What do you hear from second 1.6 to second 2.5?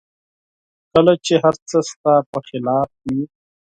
څه ستا په